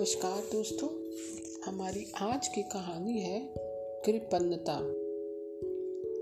[0.00, 0.88] नमस्कार दोस्तों,
[1.64, 3.54] हमारी आज की कहानी है
[4.06, 4.80] कृपन्नता।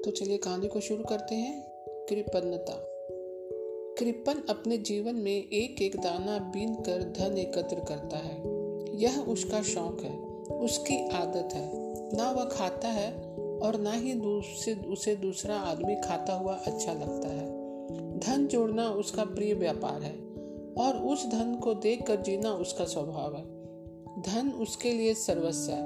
[0.04, 2.74] तो चलिए कहानी को शुरू करते हैं। कृपन्नता।
[3.98, 8.44] कृपन अपने जीवन में एक एक दाना बीन कर धन एकत्र करता है।
[8.96, 10.18] यह उसका शौक है,
[10.58, 11.70] उसकी आदत है।
[12.16, 13.12] ना वह खाता है
[13.58, 17.46] और ना ही दूसरे, उसे दूसरा आदमी खाता हुआ अच्छा लगता है।
[18.18, 20.18] धन जोड़ना उसका प्रिय व्यापार है
[20.78, 23.57] और उस धन को देखकर जीना उसका स्वभाव है।
[24.18, 25.82] धन उसके लिए सर्वस्व है।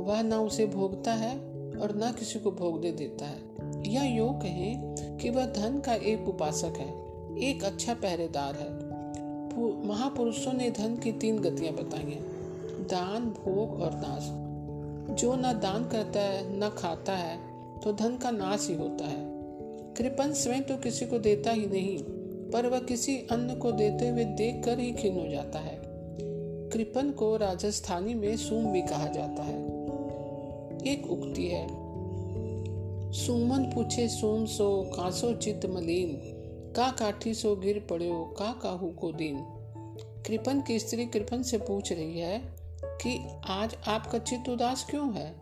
[0.00, 1.36] वह न उसे भोगता है
[1.76, 3.42] और न किसी को भोगने देता है।
[3.92, 6.90] या यो कहें कि वह धन का एक उपासक है,
[7.38, 8.84] एक अच्छा पहरेदार है।
[9.88, 12.22] महापुरुषों ने धन की तीन गतियाँ बताई हैं।
[12.82, 14.24] दान, भोग और नाश।
[15.14, 17.38] जो न दान करता है, न खाता है
[17.80, 19.34] तो धन का नाश ही होता है।
[19.94, 21.98] कृपन स्वयं तो किसी को देता ही नहीं,
[22.50, 25.93] पर वह किसी अन्य को देते हुए देखकर ही खिन्न हो जाता है।
[26.74, 29.62] कृपन को राजस्थानी में सूम भी कहा जाता है।
[30.86, 31.68] एक उक्ति है,
[33.12, 36.08] सुमन पूछे सोम सो कासो चित मलिन,
[36.76, 39.38] का काठी सो गिर पड़ो का काहू को दिन?
[40.26, 42.42] कृपन की स्त्री कृपन से पूछ रही है
[42.84, 45.34] कि, आज आपका चित्त उदास क्यों है?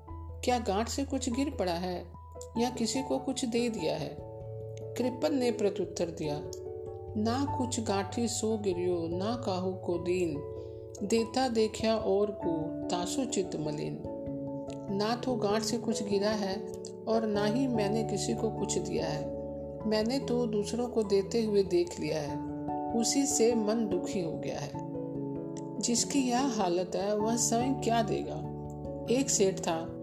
[0.44, 2.04] क्या गांठ से कुछ गिर पड़ा है?
[2.58, 4.16] या किसी को कुछ दे दिया है?
[4.96, 6.42] कृपन ने प्रत्युत्तर दिया,
[7.16, 10.51] ना कुछ गांठी सो गिरियो, ना काहू को दीन।
[11.02, 14.02] देता देखा और को तासो चित मलिन।
[14.90, 16.72] ना तो गांठ से कुछ गिरा है
[17.08, 19.42] और ना ही मैंने किसी को कुछ दिया है।
[19.88, 22.52] मैंने तो दूसरों को देते हुए देख लिया है।
[22.92, 24.92] उसी से मन दुखी हो गया है।
[25.80, 28.48] जिसकी यह हालत है, वह स्वयं क्या देगा?
[29.14, 29.98] एक सेठ था।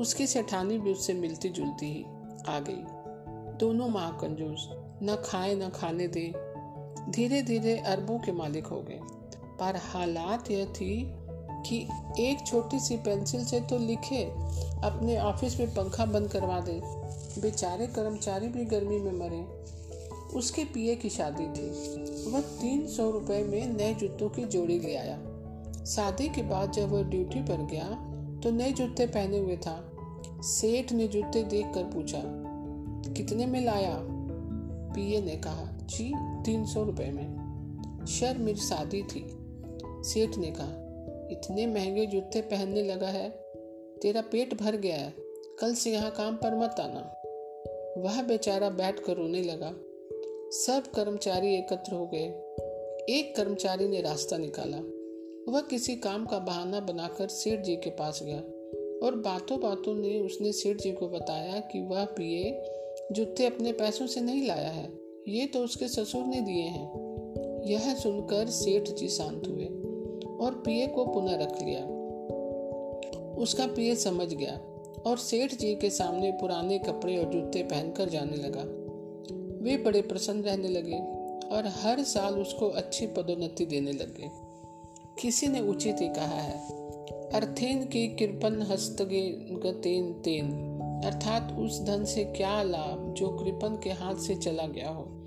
[0.00, 2.04] उसकी सेठानी भी उससे मिलती जुलती ही
[2.48, 2.84] आ गई।
[3.56, 4.70] दोनों महाकंजूस,
[5.02, 6.32] न खाए न खाने दे
[7.12, 9.00] धीरे धीरे अरबों के मालिक हो गए।
[9.60, 11.14] पर हालात यह थी
[11.66, 11.78] कि
[12.20, 14.24] एक छोटी सी पेंसिल से तो लिखे,
[14.84, 16.80] अपने ऑफ़िस में पंखा बंद करवा दे।
[17.40, 19.42] बेचारे कर्मचारी भी गर्मी में मरे।
[20.38, 24.96] उसके पिए की शादी थी। वह तीन सौ रुपये में नए जूतों की जोड़ी ले
[24.96, 25.18] आया।
[25.86, 27.88] शादी के बाद जब वह ड्यूटी पर गया
[28.42, 29.92] तो नए जूते पहने हुए था।
[30.42, 32.22] सेठ ने जूते देख कर पूछा,
[33.14, 33.96] कितने में लाया?
[34.94, 36.12] पिए ने कहा, जी,
[36.44, 39.39] तीन सौ रुपये में। शर मेरी शादी थी।
[40.02, 40.86] सेठ ने कहा
[41.30, 43.30] इतने महँगे जूते पहनने लगा है,
[44.02, 45.14] तेरा पेट भर गया है,
[45.58, 47.16] कल से यहाँ काम पर मत आना।
[48.00, 49.74] वह बेचारा बैठ कर रोने लगा।
[50.50, 52.26] सब कर्मचारी एकत्र हो गए।
[53.08, 54.76] एक कर्मचारी ने रास्ता निकाला।
[55.52, 58.38] वह किसी काम का बहाना बनाकर सेठ जी के पास गया
[59.06, 62.62] और बातों बातों ने उसने सेठ जी को बताया कि वह पिए,
[63.12, 64.90] जूते अपने पैसों से नहीं लाया है।
[65.28, 67.10] ये तो उसके ससुर ने दिए हैं।
[67.66, 69.79] यह सुनकर सेठ जी शांत हुए।
[70.40, 71.80] और पिए को पुनः रख लिया।
[73.34, 74.58] उसका पिए समझ गया
[75.06, 78.62] और सेठ जी के सामने पुराने कपड़े और जूते पहनकर जाने लगा।
[79.64, 80.98] वे बड़े प्रसन्न रहने लगे
[81.56, 84.30] और हर साल उसको अच्छी पदोन्नति देने लगे।
[85.22, 86.58] किसी ने उचित ही कहा है,
[87.32, 89.30] अर्थेन की कृपन हस्तगे
[89.64, 90.52] गतेन तेन।
[91.04, 95.19] अर्थात उस धन से क्या लाभ जो कृपन के हाथ से चला गया हो?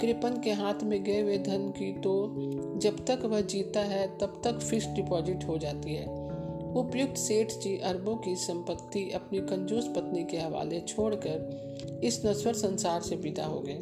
[0.00, 2.34] कृपन के हाथ में गए हुए धन की तो
[2.78, 6.28] जब तक वह जीता है, तब तक फिक्स डिपॉजिट हो जाती है।
[6.68, 11.68] उपयुक्त सेठ जी अरबों की संपत्ति अपनी कंजूस पत्नी के हवाले छोड़कर
[12.04, 13.78] इस नश्वर संसार से विदा हो गए।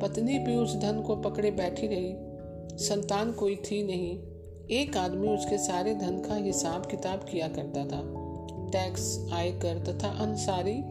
[0.00, 2.14] पत्नी भी उस धन को पकड़े बैठी रही।
[2.86, 4.18] संतान कोई थी नहीं।
[4.70, 8.02] एक आदमी उसके सारे धन का हिसाब किताब किया करता था।
[8.70, 10.82] टैक्स, आयकर तथा अन्य सारी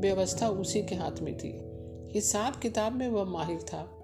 [0.00, 1.60] व्यवस्था उसी के हाथ में थी।
[2.14, 3.94] हिसाब किताब में वह माहिर था।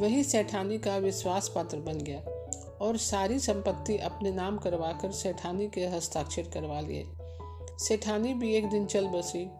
[0.00, 2.20] वही सेठानी का विश्वास पात्र बन गया
[2.80, 7.04] और सारी संपत्ति अपने नाम करवाकर सेठानी के हस्ताक्षर करवा लिए।
[7.78, 9.50] सेठानी भी एक दिन चल बसी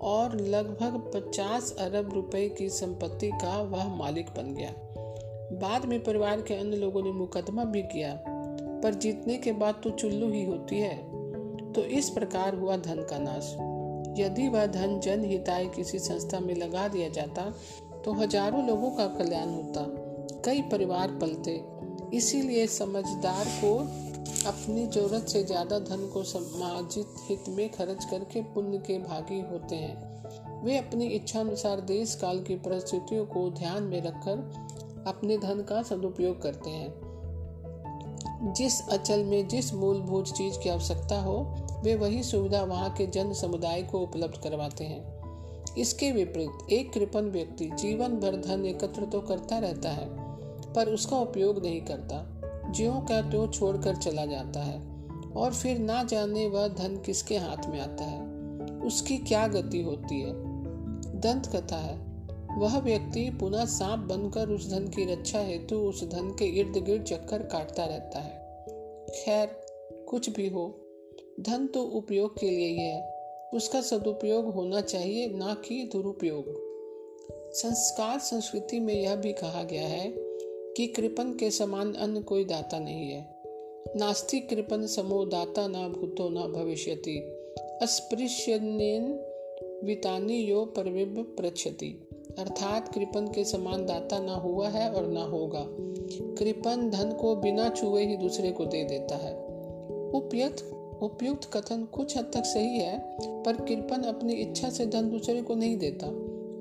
[0.00, 4.74] और लगभग पचास अरब रुपए की संपत्ति का वह मालिक बन गया।
[5.58, 8.22] बाद में परिवार के अन्य लोगों ने मुकदमा भी किया,
[8.82, 10.96] पर जीतने के बाद तो चुल्लू ही होती है।
[11.72, 13.56] तो इस प्रकार हुआ धन का नाश।
[14.18, 17.54] यदि वह धन जन हिताय किसी संस्था में लगा दिया जाता
[18.04, 19.84] तो हज़ारों लोगों का कल्याण होता।
[20.44, 21.64] कई परिवार पलते।
[22.16, 23.78] इसीलिए समझदार को
[24.48, 29.76] अपनी ज़रूरत से ज़्यादा धन को सामाजिक हित में खर्च करके पुण्य के भागी होते
[29.76, 34.50] हैं। वे अपनी इच्छा अनुसार देश काल की परिस्थितियों को ध्यान में रखकर
[35.06, 41.56] अपने धन का सदुपयोग करते हैं। जिस अचल में जिस मूलभूत चीज़ की आवश्यकता हो,
[41.84, 45.21] वे वही सुविधा वहाँ के जन समुदाय को उपलब्ध करवाते हैं।
[45.78, 50.08] इसके विपरीत एक कृपण व्यक्ति जीवन भर धन एकत्र तो करता रहता है,
[50.72, 52.40] पर उसका उपयोग नहीं करता।
[52.72, 54.82] ज्यो का त्यो छोड़कर चला जाता है,
[55.36, 58.32] और फिर ना जाने वह धन किसके हाथ में आता है।
[58.80, 60.32] उसकी क्या गति होती है?
[61.20, 62.12] दंत कथा है।
[62.58, 67.02] वह व्यक्ति पुनः सांप बनकर उस धन की रक्षा हेतु उस धन के इर्द गिर्द
[67.02, 68.64] चक्कर काटता रहता है।
[69.10, 69.46] खैर,
[70.08, 70.80] कुछ भी हो,
[71.40, 73.11] धन तो उपयोग के लिए ही है।
[73.54, 76.44] उसका सदुपयोग होना चाहिए, ना कि दुरुपयोग।
[77.52, 80.14] संस्कार संस्कृति में यह भी कहा गया है
[80.76, 83.42] कि कृपन के समान अन्य कोई दाता नहीं है।
[83.96, 87.18] नास्तिक कृपन समो दाता न भूतो न भविष्यति।
[87.82, 89.24] अस्पृश्यनेन
[89.84, 92.08] वितानी यो परविब प्रक्षति
[92.38, 95.66] अर्थात कृपन के समान दाता ना हुआ है और ना होगा।
[96.38, 99.34] कृपन धन को बिना छुए ही दूसरे को दे देता है।
[100.10, 102.98] उपयुक्त उपयुक्त कथन कुछ हद तक सही है,
[103.42, 106.06] पर कृपन अपनी इच्छा से धन दूसरे को नहीं देता।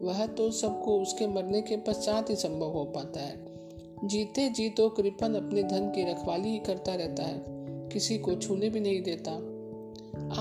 [0.07, 4.89] वह तो सबको उसके मरने के पश्चात ही संभव हो पाता है। जीते जी तो
[4.89, 7.43] कृपन अपने धन की रखवाली ही करता रहता है,
[7.89, 9.31] किसी को छूने भी नहीं देता।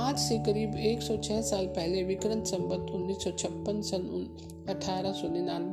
[0.01, 4.37] आज से करीब 106 साल पहले विक्रम संबत उन्नीस सौ छप्पन सन
[4.69, 5.23] अठारह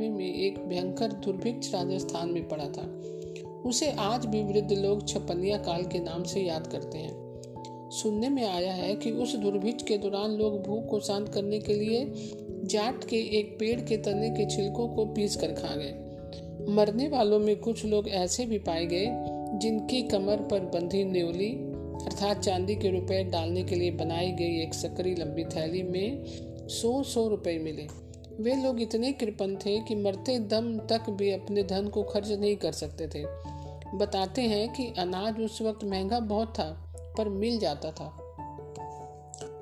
[0.10, 2.86] में एक भयंकर दुर्भिक्ष राजस्थान में पड़ा था।
[3.70, 7.27] उसे आज भी वृद्ध लोग छपनिया काल के नाम से याद करते हैं।
[7.92, 11.74] सुनने में आया है कि उस दुर्भिक्ष के दौरान लोग भूख को शांत करने के
[11.74, 12.06] लिए
[12.64, 17.40] जाट के एक पेड़ के तने के छिलकों को पीस कर खा गए। मरने वालों
[17.40, 19.06] में कुछ लोग ऐसे भी पाए गए,
[19.60, 21.50] जिनकी कमर पर बंधी न्योली
[22.06, 26.24] अर्थात चांदी के रुपए डालने के लिए बनाई गई एक सकरी लंबी थैली में
[26.68, 27.88] सौ सौ रुपए मिले।
[28.40, 32.56] वे लोग इतने कृपन थे कि मरते दम तक भी अपने धन को खर्च नहीं
[32.56, 33.24] कर सकते थे।
[33.98, 36.87] बताते हैं कि अनाज उस वक्त महँगा बहुत था
[37.18, 38.14] पर मिल जाता था।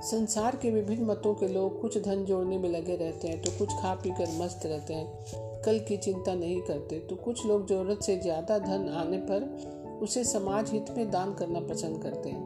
[0.03, 3.69] संसार के विभिन्न मतों के लोग कुछ धन जोड़ने में लगे रहते हैं तो कुछ
[3.73, 8.03] खा पी कर मस्त रहते हैं। कल की चिंता नहीं करते तो कुछ लोग ज़रूरत
[8.03, 12.43] से ज़्यादा धन आने पर उसे समाज हित में दान करना पसंद करते हैं।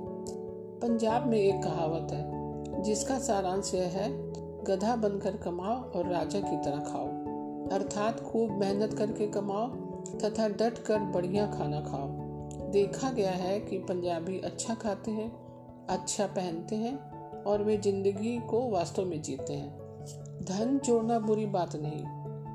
[0.81, 4.09] पंजाब में एक कहावत है, जिसका सारांश यह है,
[4.63, 7.07] गधा बनकर कमाओ और राजा की तरह खाओ।
[7.71, 9.67] अर्थात खूब मेहनत करके कमाओ
[10.19, 12.07] तथा डट कर बढ़िया खाना खाओ।
[12.71, 15.30] देखा गया है कि पंजाबी अच्छा खाते हैं
[15.88, 16.98] अच्छा पहनते हैं
[17.44, 19.80] और वे ज़िंदगी को वास्तव में जीते हैं।
[20.42, 22.04] धन जोड़ना बुरी बात नहीं।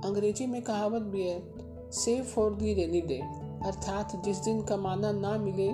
[0.03, 1.43] अंग्रेज़ी में कहावत भी है
[1.91, 3.21] save for the rainy day
[3.67, 5.73] अर्थात जिस दिन कमाना ना मिले,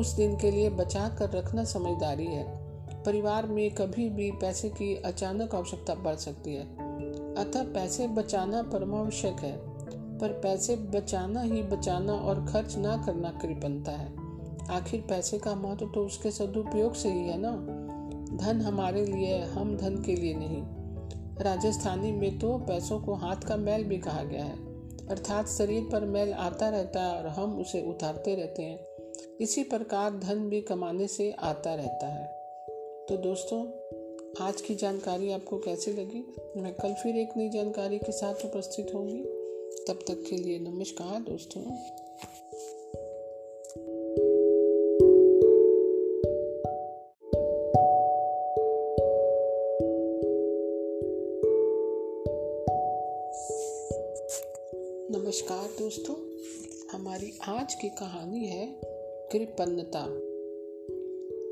[0.00, 2.44] उस दिन के लिए बचा कर रखना समझदारी है।
[3.02, 6.64] परिवार में कभी भी पैसे की अचानक आवश्यकता बढ़ सकती है।
[7.34, 9.75] अतः पैसे बचाना परमावश्यक है।
[10.20, 14.14] पर पैसे बचाना ही बचाना और खर्च ना करना कृपणता है।
[14.70, 17.56] आखिर पैसे का महत्व तो उसके सदुपयोग से ही है ना?
[18.36, 20.62] धन हमारे लिए हम धन के लिए नहीं।
[21.44, 24.66] राजस्थानी में तो पैसों को हाथ का मैल भी कहा गया है।
[25.08, 28.86] अर्थात शरीर पर मैल आता रहता है और हम उसे उतारते रहते हैं।
[29.40, 32.26] इसी प्रकार धन भी कमाने से आता रहता है।
[33.08, 33.66] तो दोस्तों,
[34.46, 36.34] आज की जानकारी आपको कैसी लगी?
[36.62, 39.45] मैं कल फिर एक नई जानकारी के साथ उपस्थित होंगी।
[39.78, 41.62] तब तक के लिए नमस्कार दोस्तों
[55.10, 56.16] नमस्कार दोस्तों,
[56.92, 58.80] हमारी आज की कहानी है
[59.32, 60.06] कृपन्नता।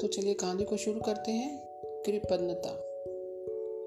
[0.01, 1.69] तो चलिए कहानी को शुरू करते हैं,
[2.07, 2.84] कृपन्नता।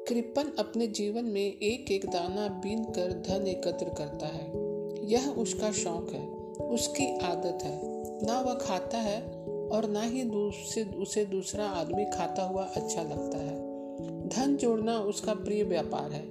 [0.08, 4.52] कृपन अपने जीवन में एक एक दाना बीन कर धन एकत्र करता है।
[5.12, 6.28] यह उसका शौक है,
[6.68, 7.82] उसकी आदत है।
[8.26, 9.22] ना वह खाता है
[9.68, 13.56] और ना ही दूसरे, उसे दूसरा आदमी खाता हुआ अच्छा लगता है।
[14.30, 16.26] धन जोड़ना उसका प्रिय व्यापार है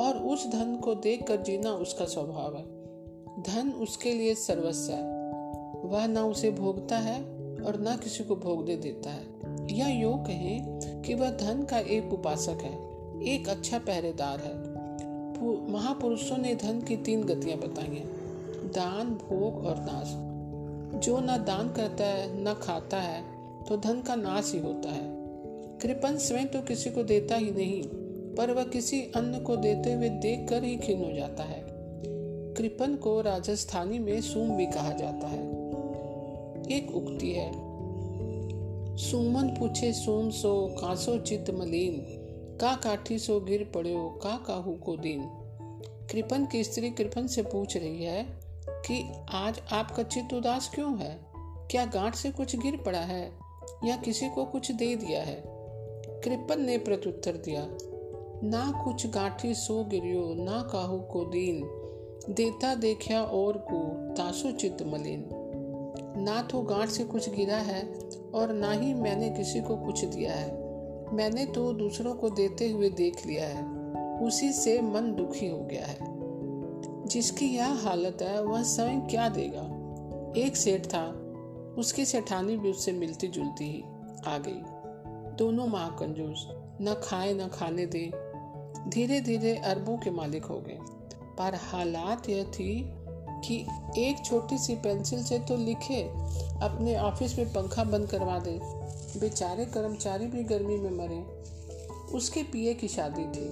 [0.00, 2.64] और उस धन को देख कर जीना उसका स्वभाव है।
[3.42, 5.02] धन उसके लिए सर्वस्व है।
[5.82, 7.20] वह ना उसे भोगता है
[7.62, 9.26] और न किसी को भोगने देता है।
[9.78, 12.87] या यो कहें कि वह धन का एक उपासक है।
[13.22, 14.56] एक अच्छा पहरेदार है।
[15.72, 18.06] महापुरुषों ने धन की तीन गतियाँ बताई हैं।
[18.66, 20.14] दान, भोग और नाश।
[20.98, 23.22] जो न दान करता है, न खाता है
[23.64, 25.06] तो धन का नाश ही होता है।
[25.78, 27.82] कृपन स्वयं तो किसी को देता ही नहीं,
[28.34, 31.62] पर वह किसी अन्य को देते हुए देख कर ही खिन्न हो जाता है।
[32.54, 35.42] कृपन को राजस्थानी में सूम भी कहा जाता है।
[36.70, 37.50] एक उक्ति है,
[38.96, 42.17] सुमन पूछे सोम सो, कांसो चित मलिन।
[42.60, 45.24] का काठी सो गिर पड़ो का काहू को दिन?
[46.10, 48.26] कृपन की स्त्री कृपन से पूछ रही है
[48.68, 51.20] कि आज आपका चित्त उदास क्यों है?
[51.70, 53.32] क्या गांठ से कुछ गिर पड़ा है?
[53.84, 55.42] या किसी को कुछ दे दिया है?
[56.24, 57.68] कृपन ने प्रत्युत्तर दिया,
[58.48, 61.62] ना कुछ गांठी सो गिरियो, ना काहू को दीन।
[62.34, 65.28] देता देखा और को, तासो चित मलिन।
[66.16, 67.94] ना तो गांठ से कुछ गिरा है,
[68.34, 70.67] और ना ही मैंने किसी को कुछ दिया है।
[71.12, 73.78] मैंने तो दूसरों को देते हुए देख लिया है।
[74.20, 75.98] उसी से मन दुखी हो गया है।
[77.08, 79.74] जिसकी यह हालत है, वह स्वयं क्या देगा?
[80.40, 81.24] एक सेठ था।
[81.78, 83.84] उसकी सेठानी भी उससे मिलती जुलती ही
[84.26, 84.62] आ गई।
[85.36, 86.48] दोनों माँ कंजूस
[86.80, 88.12] न खाए न खाने दे
[88.90, 90.78] धीरे धीरे अरबों के मालिक हो गए।
[91.38, 92.90] पर हालात यह थी
[93.44, 93.56] कि
[93.98, 96.02] एक छोटी सी पेंसिल से तो लिखे,
[96.62, 98.58] अपने ऑफ़िस में पंखा बंद करवा दे।
[99.20, 101.24] बेचारे कर्मचारी भी गर्मी में मरे।
[102.16, 103.48] उसके पिए की शादी थी।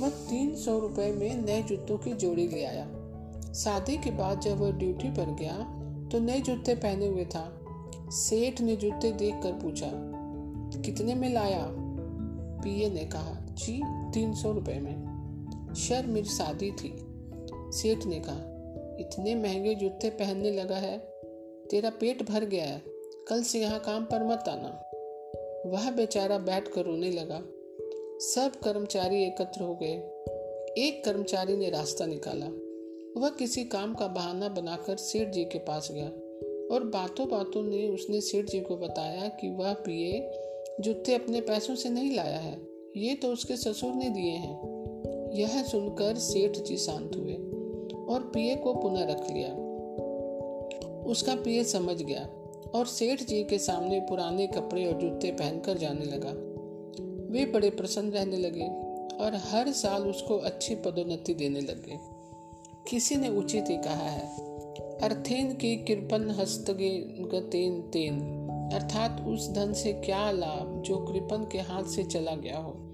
[0.00, 2.86] वह तीन सौ रुपये में नए जूतों की जोड़ी ले आया।
[3.54, 5.56] शादी के बाद जब वह ड्यूटी पर गया
[6.08, 7.60] तो नए जूते पहने हुए था।
[8.10, 9.90] सेठ ने जूते देख कर पूछा,
[10.82, 11.66] कितने में लाया?
[12.62, 16.94] पिए ने कहा, जी, तीन सौ रुपये में। शर मेरी शादी थी।
[17.72, 18.57] सेठ ने कहा
[19.00, 20.98] इतने महँगे जूते पहनने लगा है।
[21.70, 22.82] तेरा पेट भर गया है।
[23.28, 24.84] कल से यहाँ काम पर मत आना।
[25.66, 27.42] वह बेचारा बैठ कर रोने लगा।
[28.20, 29.94] सब कर्मचारी एकत्र हो गए।
[30.78, 32.46] एक कर्मचारी ने रास्ता निकाला।
[33.20, 36.08] वह किसी काम का बहाना बनाकर सेठ जी के पास गया
[36.74, 40.30] और बातों बातों ने उसने सेठ जी को बताया कि वह पिए,
[40.80, 44.78] जूते अपने पैसों से नहीं लाया है। ये तो उसके ससुर ने दिए हैं।
[45.34, 47.47] यह सुनकर सेठ जी शांत हुए।
[48.08, 49.48] और पिए को पुनः रख लिया।
[51.06, 52.28] उसका पिए समझ गया
[52.74, 56.32] और सेठ जी के सामने पुराने कपड़े और जूते पहनकर जाने लगा।
[57.32, 58.66] वे बड़े प्रसन्न रहने लगे
[59.16, 61.98] और हर साल उसको अच्छी पदोन्नति देने लगे।
[62.90, 64.26] किसी ने उचित ही कहा है,
[65.02, 66.90] अर्थेन की कृपन हस्तगे
[67.32, 68.20] गतेन तेन,
[68.74, 72.87] अर्थात उस धन से क्या लाभ जो कृपन के हाथ से चला गया हो?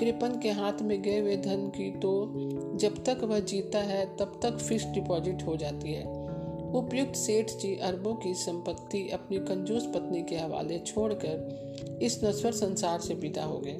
[0.00, 2.32] कृपन के हाथ में गए हुए धन की तो
[2.76, 6.26] जब तक वह जीता है, तब तक फिक्स डिपॉजिट हो जाती है।
[6.66, 11.66] उपयुक्त सेठ जी अरबों की संपत्ति अपनी कंजूस पत्नी के हवाले छोड़कर
[12.02, 13.76] इस नश्वर संसार से विदा हो गए।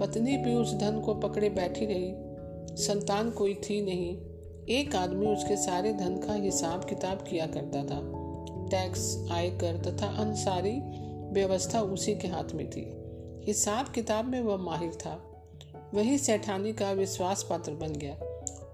[0.00, 2.14] पत्नी भी उस धन को पकड़े बैठी रही।
[2.84, 4.16] संतान कोई थी नहीं।
[4.68, 8.00] एक आदमी उसके सारे धन का हिसाब किताब किया करता था।
[8.68, 10.80] टैक्स, आयकर तथा अन्य सारी
[11.32, 12.92] व्यवस्था उसी के हाथ में थी।
[13.46, 15.26] हिसाब किताब में वह माहिर था।
[15.94, 18.14] वही सेठानी का विश्वास पात्र बन गया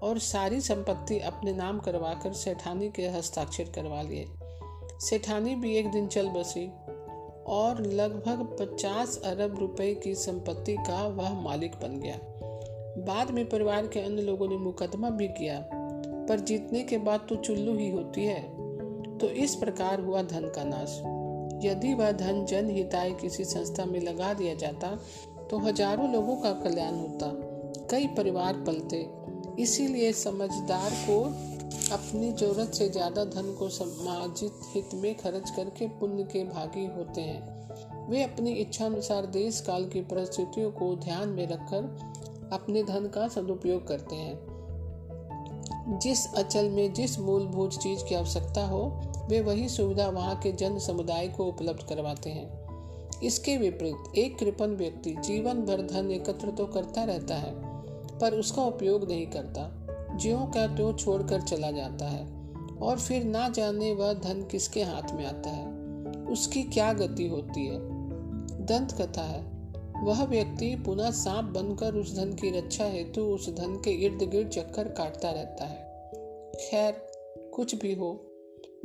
[0.03, 4.25] और सारी संपत्ति अपने नाम करवाकर सेठानी के हस्ताक्षर करवा लिए।
[4.99, 6.71] सेठानी भी एक दिन चल बसी
[7.47, 12.19] और लगभग पचास अरब रुपए की संपत्ति का वह मालिक बन गया।
[13.05, 15.69] बाद में परिवार के अन्य लोगों ने मुकदमा भी किया,
[16.29, 18.41] पर जीतने के बाद तो चुल्लू ही होती है।
[19.17, 21.01] तो इस प्रकार हुआ धन का नाश।
[21.65, 24.99] यदि वह धन जन हिताय किसी संस्था में लगा दिया जाता
[25.51, 27.31] तो हज़ारों लोगों का कल्याण होता।
[27.91, 29.09] कई परिवार पलते।
[29.61, 31.21] इसीलिए समझदार को
[31.95, 37.21] अपनी ज़रूरत से ज़्यादा धन को सामाजिक हित में खर्च करके पुण्य के भागी होते
[37.21, 37.57] हैं।
[38.09, 41.97] वे अपनी इच्छा अनुसार देश काल की परिस्थितियों को ध्यान में रखकर
[42.53, 49.01] अपने धन का सदुपयोग करते हैं। जिस अचल में जिस मूलभूत चीज़ की आवश्यकता हो,
[49.29, 52.66] वे वही सुविधा वहाँ के जन समुदाय को उपलब्ध करवाते हैं।
[53.23, 57.53] इसके विपरीत एक कृपण व्यक्ति जीवन भर धन एकत्र तो करता रहता है,
[58.19, 62.27] पर उसका उपयोग नहीं करता। ज्यो का त्यो छोड़कर चला जाता है,
[62.77, 65.67] और फिर ना जाने वह धन किसके हाथ में आता है।
[66.25, 67.77] उसकी क्या गति होती है?
[68.65, 69.57] दंत कथा है।
[70.03, 74.49] वह व्यक्ति पुनः सांप बनकर उस धन की रक्षा हेतु उस धन के इर्द गिर्द
[74.49, 76.11] चक्कर काटता रहता है।
[76.55, 76.93] खैर,
[77.55, 78.25] कुछ भी हो,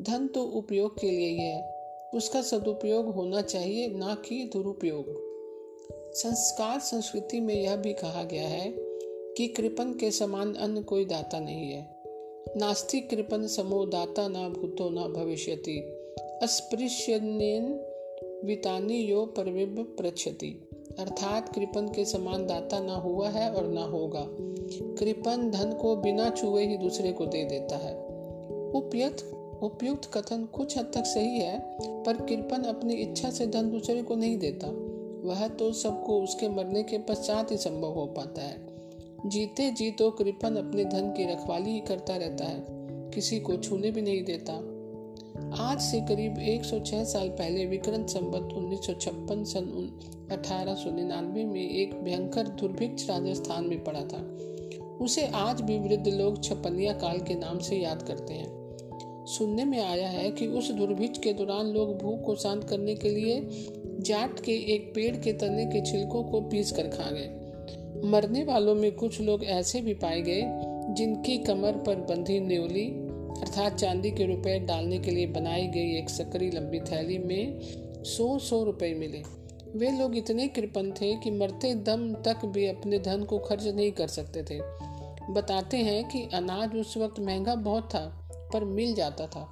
[0.00, 1.81] धन तो उपयोग के लिए ही है।
[2.14, 5.04] उसका सदुपयोग होना चाहिए, ना कि दुरुपयोग।
[6.14, 8.74] संस्कार संस्कृति में यह भी कहा गया है
[9.36, 12.02] कि कृपन के समान अन्य कोई दाता नहीं है।
[12.56, 15.78] नास्तिक कृपन समो दाता न भूतो न भविष्यति।
[16.42, 17.80] अस्पृश्यन
[18.44, 24.26] वितानी यो परविब प्रक्षति अर्थात कृपन के समान दाता ना हुआ है और ना होगा।
[24.98, 27.94] कृपन धन को बिना छुए ही दूसरे को दे देता है।
[28.70, 31.58] उपयत उपयुक्त कथन कुछ हद तक सही है,
[32.02, 34.68] पर कृपन अपनी इच्छा से धन दूसरे को नहीं देता।
[35.28, 40.10] वह तो सबको उसके मरने के पश्चात ही संभव हो पाता है। जीते जी तो
[40.10, 42.64] कृपन अपने धन की रखवाली ही करता रहता है,
[43.10, 44.52] किसी को छूने भी नहीं देता।
[45.62, 49.90] आज से करीब 106 साल पहले विक्रम संबत उन्नीस सौ छप्पन सन
[50.32, 54.22] अठारह में एक भयंकर दुर्भिक्ष राजस्थान में पड़ा था।
[55.04, 58.61] उसे आज भी वृद्ध लोग छपनिया काल के नाम से याद करते हैं।
[59.26, 63.08] सुनने में आया है कि उस दुर्भिक्ष के दौरान लोग भूख को शांत करने के
[63.08, 63.40] लिए
[64.00, 68.74] जाट के एक पेड़ के तने के छिलकों को पीस कर खा गए। मरने वालों
[68.74, 70.42] में कुछ लोग ऐसे भी पाए गए,
[70.94, 72.86] जिनकी कमर पर बंधी न्योली
[73.42, 77.60] अर्थात चांदी के रुपए डालने के लिए बनाई गई एक सकरी लंबी थैली में
[78.04, 79.22] सौ सौ रुपए मिले।
[79.78, 83.92] वे लोग इतने कृपण थे कि मरते दम तक भी अपने धन को खर्च नहीं
[83.92, 84.60] कर सकते थे।
[85.32, 88.21] बताते हैं कि अनाज उस वक्त महँगा बहुत था
[88.52, 89.48] पर मिल जाता था।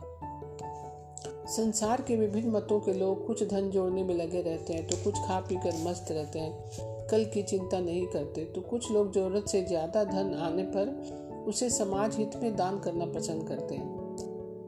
[1.49, 5.14] संसार के विभिन्न मतों के लोग कुछ धन जोड़ने में लगे रहते हैं तो कुछ
[5.19, 9.49] खा पी कर मस्त रहते हैं। कल की चिंता नहीं करते तो कुछ लोग ज़रूरत
[9.49, 13.88] से ज़्यादा धन आने पर उसे समाज हित में दान करना पसंद करते हैं।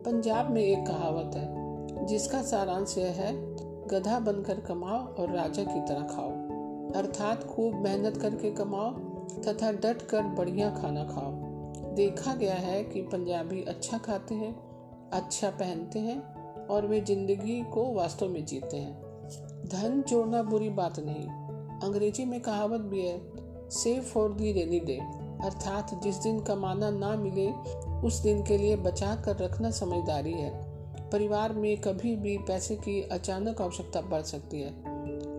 [0.04, 3.32] पंजाब में एक कहावत है, जिसका सारांश यह है,
[3.88, 6.30] गधा बनकर कमाओ और राजा की तरह खाओ।
[6.94, 8.90] अर्थात खूब मेहनत करके कमाओ
[9.42, 11.41] तथा डट कर बढ़िया खाना खाओ।
[11.94, 14.54] देखा गया है कि पंजाबी अच्छा खाते हैं
[15.10, 16.20] अच्छा पहनते हैं
[16.66, 19.02] और वे ज़िंदगी को वास्तव में जीते हैं।
[19.66, 21.26] धन जोड़ना बुरी बात नहीं।
[21.80, 23.20] अंग्रेज़ी में कहावत भी है
[23.70, 24.98] save for the rainy day
[25.44, 27.50] अर्थात जिस दिन कमाना ना मिले,
[28.06, 30.50] उस दिन के लिए बचा कर रखना समझदारी है।
[31.10, 34.70] परिवार में कभी भी पैसे की अचानक आवश्यकता बढ़ सकती है।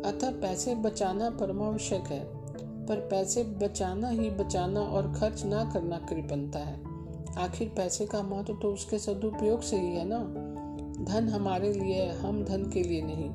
[0.02, 2.43] अतः पैसे बचाना परमावश्यक है।
[2.88, 6.84] पर पैसे बचाना ही बचाना और खर्च ना करना कृपणता है।
[7.38, 10.20] आखिर पैसे का महत्व तो उसके सदुपयोग से ही है ना?
[11.06, 13.30] धन हमारे लिए हम धन के लिए नहीं।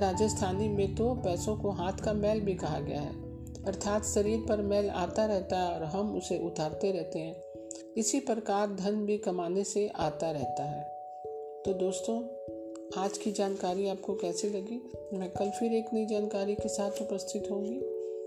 [0.00, 3.22] राजस्थानी में तो पैसों को हाथ का मैल भी कहा गया है।
[3.64, 7.36] अर्थात शरीर पर मैल आता रहता है और हम उसे उतारते रहते हैं।
[7.96, 10.82] इसी प्रकार धन भी कमाने से आता रहता है।
[11.62, 12.22] तो दोस्तों,
[13.02, 14.92] आज की जानकारी आपको कैसी लगी?
[15.18, 17.91] मैं कल फिर एक नई जानकारी के साथ उपस्थित होंगी।